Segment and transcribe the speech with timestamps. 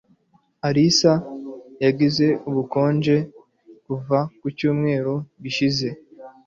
[0.67, 1.11] Alice
[1.83, 3.15] yagize ubukonje
[3.85, 5.87] kuva ku cyumweru gishize.